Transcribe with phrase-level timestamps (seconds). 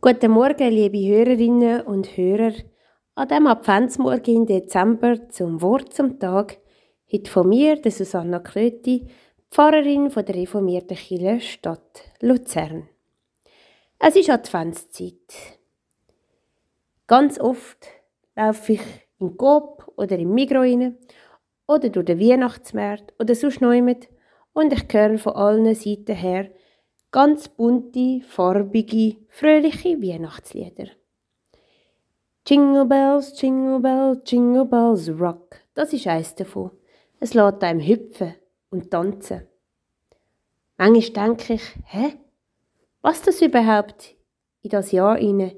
[0.00, 2.52] Guten Morgen, liebe Hörerinnen und Hörer.
[3.16, 6.58] An diesem Adventsmorgen im Dezember zum Wort zum Tag.
[7.12, 9.08] Heute von mir, der Susanna Klöti,
[9.50, 12.88] Pfarrerin von der reformierten Kirche Stadt Luzern.
[13.98, 15.58] Es ist Adventszeit.
[17.08, 17.88] Ganz oft
[18.36, 18.82] laufe ich
[19.18, 20.96] in Coop oder im Migros rein
[21.66, 26.52] oder durch den Weihnachtsmarkt oder sonst noch und ich höre von allen Seiten her,
[27.10, 30.88] ganz bunte, farbige, fröhliche Weihnachtslieder.
[32.46, 35.56] Jingle Bells, Jingle Bells, Jingle Bells Rock.
[35.74, 36.70] Das ist eines davon.
[37.20, 38.34] Es lässt einem hüpfen
[38.70, 39.46] und tanzen.
[40.76, 42.14] Manchmal denke ich, hä?
[43.02, 44.14] Was das überhaupt
[44.62, 45.56] in das Jahr inne,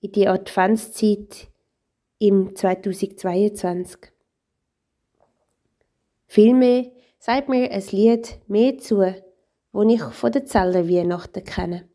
[0.00, 1.48] in die Adventszeit
[2.18, 4.12] im 2022?
[6.26, 9.14] Vielmehr sagt mir ein Lied mehr zu,
[9.72, 11.88] wo ich von der Zeller Weihnachten kenne.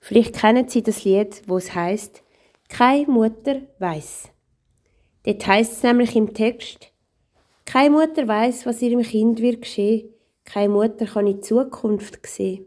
[0.00, 2.22] Vielleicht kennen Sie das Lied, wo es heißt:
[2.68, 4.30] Keine Mutter weiß.
[5.24, 6.92] Dort heißt es nämlich im Text:
[7.64, 10.10] Keine Mutter weiß, was ihrem Kind wird geschehen.
[10.44, 12.66] Keine Mutter kann in die Zukunft sehen.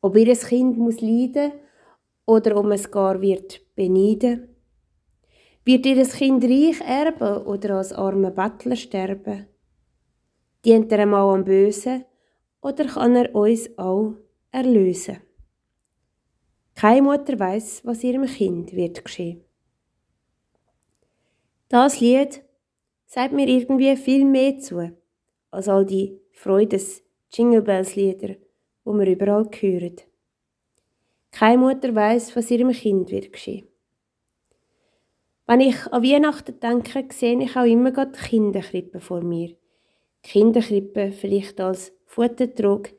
[0.00, 1.52] Ob ihr Kind muss leiden
[2.26, 4.48] oder ob es gar wird beneiden.
[5.64, 9.46] Wird ihr Kind reich erben oder als armer Bettler sterben?
[10.64, 12.04] Dient er einmal am Bösen
[12.62, 14.14] oder kann er uns auch
[14.50, 15.18] erlösen?
[16.74, 19.44] Keine Mutter weiß, was ihrem Kind wird geschehen.
[21.68, 22.42] Das Lied
[23.06, 24.90] sagt mir irgendwie viel mehr zu
[25.50, 28.36] als all die Freudes Jingle Bells Lieder,
[28.84, 29.96] wo wir überall hören.
[31.30, 33.66] Keine Mutter weiß, was ihrem Kind wird geschehen.
[35.46, 39.54] Wenn ich an Weihnachten denke, sehe ich auch immer die Kinderkrippe vor mir.
[40.22, 42.90] Kinderkrippe vielleicht als Futtertrog,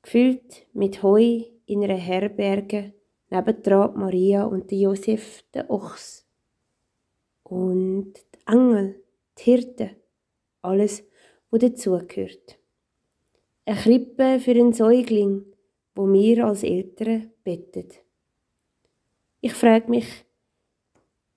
[0.00, 2.94] gefüllt mit Heu in einer Herberge,
[3.28, 6.26] nebendran Maria und Josef, der Ochs.
[7.42, 9.04] Und die Engel,
[9.36, 9.90] die Hirten,
[10.62, 11.04] alles,
[11.50, 12.58] was dazugehört.
[13.66, 15.44] Eine Krippe für einen Säugling,
[15.94, 18.02] wo wir als Eltern bettet.
[19.42, 20.24] Ich frage mich,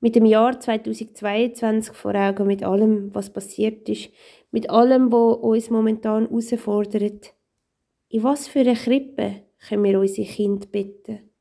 [0.06, 4.12] mit dem Jahr 2022 vor Augen, mit allem, was passiert ist,
[4.52, 7.34] mit allem, was uns momentan herausfordert,
[8.10, 11.32] in was für eine Krippe können wir unsere Kinder bitten?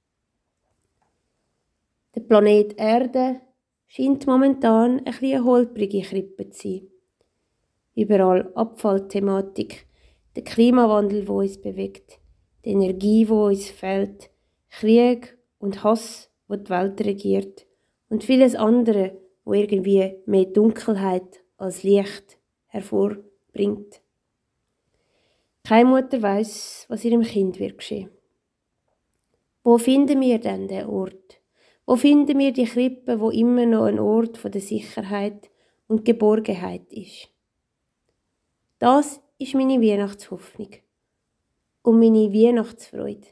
[2.15, 3.43] Der Planet Erde
[3.87, 6.89] scheint momentan ein eine holprige Krippe zu sein.
[7.95, 9.87] Überall Abfallthematik,
[10.37, 12.19] der Klimawandel, wo uns bewegt,
[12.65, 14.31] die Energie, wo uns fehlt,
[14.71, 17.67] Krieg und Hass, wo die Welt regiert
[18.09, 24.00] und vieles andere, wo irgendwie mehr Dunkelheit als Licht hervorbringt.
[25.62, 28.10] Keine Mutter weiß, was ihrem Kind wird geschehen.
[29.62, 31.41] Wo finden wir denn den Ort?
[31.87, 35.50] Wo finden wir die Krippe, wo immer noch ein Ort von der Sicherheit
[35.86, 37.31] und Geborgenheit ist?
[38.78, 40.69] Das ist meine Weihnachtshoffnung
[41.82, 43.26] und meine Weihnachtsfreude,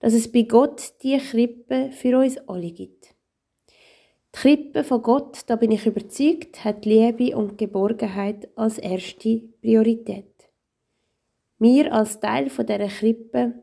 [0.00, 3.14] dass es bei Gott die Krippe für uns alle gibt.
[4.34, 10.50] Die Krippe von Gott, da bin ich überzeugt, hat Liebe und Geborgenheit als erste Priorität.
[11.58, 13.54] Wir als Teil von dieser Krippe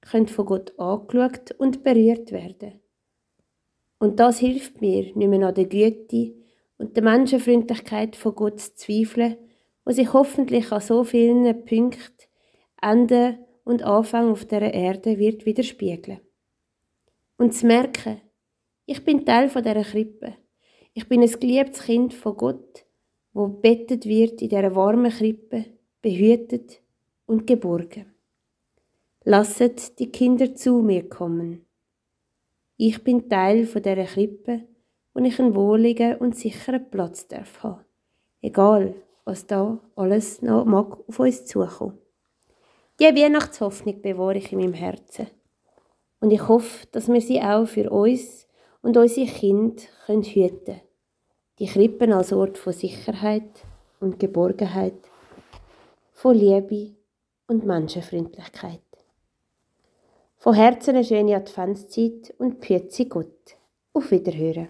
[0.00, 2.80] können von Gott angeschaut und berührt werden.
[3.98, 6.34] Und das hilft mir, nicht mehr an der Güte
[6.76, 9.36] und der Menschenfreundlichkeit von Gott zu zweifeln,
[9.84, 12.26] wo sich hoffentlich an so vielen Punkten
[12.82, 16.20] Ende und Anfang auf der Erde wird widerspiegeln.
[17.38, 18.20] Und zu merken,
[18.86, 20.34] ich bin Teil von dieser Krippe.
[20.94, 22.86] Ich bin ein geliebtes Kind von Gott,
[23.32, 25.66] wo bettet wird in dieser warmen Krippe,
[26.00, 26.80] behütet
[27.26, 28.06] und geborgen.
[29.24, 31.66] Lasset die Kinder zu mir kommen.
[32.76, 34.62] Ich bin Teil von dieser Krippe,
[35.12, 37.84] wo ich einen wohligen und sicheren Platz darf haben.
[38.40, 38.94] Egal,
[39.24, 41.98] was da alles noch mag auf uns zukommen.
[43.00, 45.26] Die Weihnachtshoffnung bewahre ich in meinem Herzen.
[46.20, 48.45] Und ich hoffe, dass wir sie auch für uns
[48.86, 50.80] und unsere Kinder können hüten.
[51.58, 53.64] Die Krippen als Ort von Sicherheit
[53.98, 55.10] und Geborgenheit,
[56.12, 56.94] von Liebe
[57.48, 58.80] und Menschenfreundlichkeit.
[60.36, 63.56] Von Herzen eine schöne Adventszeit und Pützi Gott.
[63.92, 64.68] Auf Wiederhören.